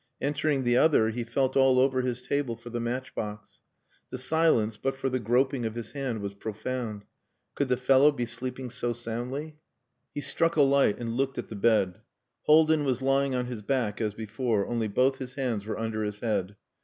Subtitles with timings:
[0.19, 3.61] Entering the other, he felt all over his table for the matchbox.
[4.09, 7.03] The silence, but for the groping of his hand, was profound.
[7.53, 9.59] Could the fellow be sleeping so soundly?
[10.15, 11.99] He struck a light and looked at the bed.
[12.47, 16.21] Haldin was lying on his back as before, only both his hands were under his
[16.21, 16.55] head.